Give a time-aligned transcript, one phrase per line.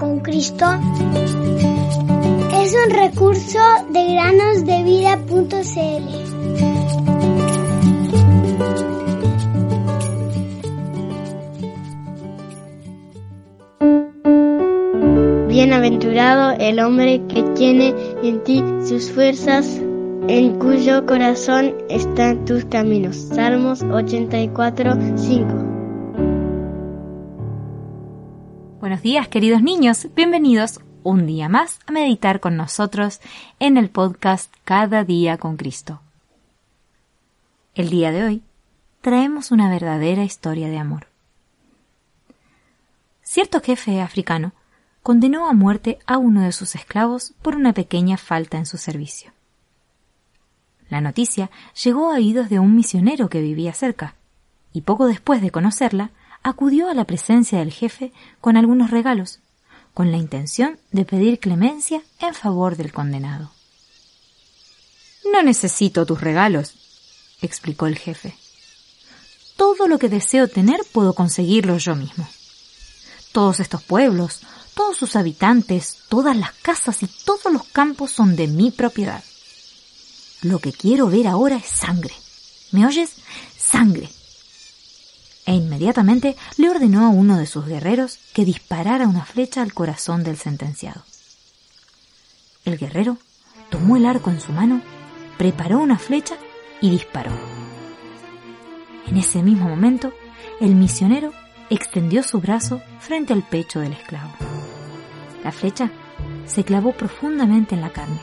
[0.00, 0.64] con Cristo
[2.54, 3.58] es un recurso
[3.90, 5.48] de granosdevida.cl.
[15.48, 19.66] Bienaventurado el hombre que tiene en ti sus fuerzas,
[20.28, 23.16] en cuyo corazón están tus caminos.
[23.16, 25.69] Salmos 84, 5.
[28.80, 33.20] Buenos días queridos niños, bienvenidos un día más a meditar con nosotros
[33.58, 36.00] en el podcast Cada día con Cristo.
[37.74, 38.42] El día de hoy
[39.02, 41.08] traemos una verdadera historia de amor.
[43.22, 44.52] Cierto jefe africano
[45.02, 49.32] condenó a muerte a uno de sus esclavos por una pequeña falta en su servicio.
[50.88, 51.50] La noticia
[51.84, 54.14] llegó a oídos de un misionero que vivía cerca,
[54.72, 56.12] y poco después de conocerla,
[56.42, 59.40] acudió a la presencia del jefe con algunos regalos,
[59.94, 63.50] con la intención de pedir clemencia en favor del condenado.
[65.32, 66.74] No necesito tus regalos,
[67.42, 68.34] explicó el jefe.
[69.56, 72.26] Todo lo que deseo tener puedo conseguirlo yo mismo.
[73.32, 74.40] Todos estos pueblos,
[74.74, 79.22] todos sus habitantes, todas las casas y todos los campos son de mi propiedad.
[80.42, 82.14] Lo que quiero ver ahora es sangre.
[82.72, 83.10] ¿Me oyes?
[83.58, 84.08] Sangre
[85.50, 90.22] e inmediatamente le ordenó a uno de sus guerreros que disparara una flecha al corazón
[90.22, 91.02] del sentenciado.
[92.64, 93.16] El guerrero
[93.68, 94.80] tomó el arco en su mano,
[95.38, 96.36] preparó una flecha
[96.80, 97.32] y disparó.
[99.08, 100.12] En ese mismo momento,
[100.60, 101.32] el misionero
[101.68, 104.30] extendió su brazo frente al pecho del esclavo.
[105.42, 105.90] La flecha
[106.46, 108.20] se clavó profundamente en la carne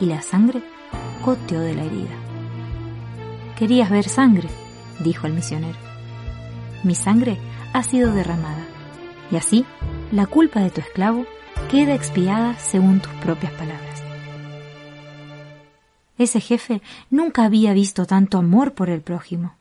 [0.00, 0.62] y la sangre
[1.24, 2.16] goteó de la herida.
[3.56, 4.50] Querías ver sangre,
[5.00, 5.87] dijo el misionero
[6.84, 7.38] mi sangre
[7.72, 8.66] ha sido derramada,
[9.30, 9.64] y así
[10.12, 11.26] la culpa de tu esclavo
[11.70, 14.02] queda expiada según tus propias palabras.
[16.16, 19.54] Ese jefe nunca había visto tanto amor por el prójimo.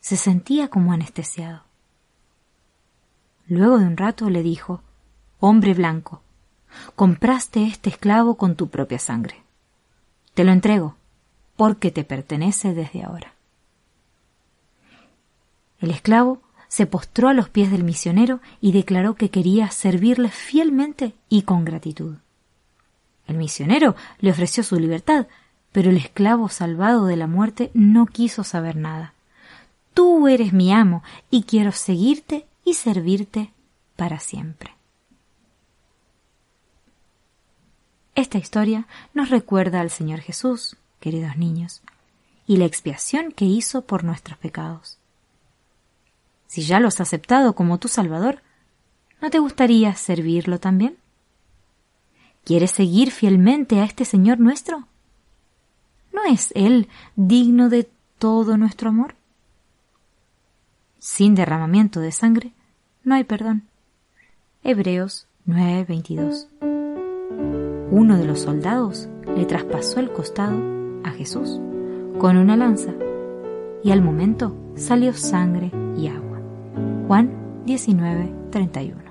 [0.00, 1.62] Se sentía como anestesiado.
[3.46, 4.82] Luego de un rato le dijo,
[5.38, 6.22] Hombre blanco,
[6.96, 9.42] compraste este esclavo con tu propia sangre.
[10.34, 10.96] Te lo entrego,
[11.56, 13.34] porque te pertenece desde ahora.
[15.80, 21.14] El esclavo se postró a los pies del misionero y declaró que quería servirle fielmente
[21.28, 22.16] y con gratitud.
[23.26, 25.26] El misionero le ofreció su libertad,
[25.72, 29.14] pero el esclavo salvado de la muerte no quiso saber nada.
[29.94, 33.52] Tú eres mi amo y quiero seguirte y servirte
[33.96, 34.76] para siempre.
[38.14, 41.82] Esta historia nos recuerda al Señor Jesús, queridos niños,
[42.46, 44.99] y la expiación que hizo por nuestros pecados
[46.50, 48.42] si ya lo has aceptado como tu Salvador,
[49.22, 50.96] ¿no te gustaría servirlo también?
[52.44, 54.88] ¿Quieres seguir fielmente a este Señor nuestro?
[56.12, 57.88] ¿No es Él digno de
[58.18, 59.14] todo nuestro amor?
[60.98, 62.52] Sin derramamiento de sangre
[63.04, 63.68] no hay perdón.
[64.64, 66.48] Hebreos 9:22
[67.92, 70.60] Uno de los soldados le traspasó el costado
[71.04, 71.60] a Jesús
[72.18, 72.92] con una lanza
[73.84, 76.29] y al momento salió sangre y agua.
[77.10, 77.28] Juan
[77.66, 79.10] 19, 31.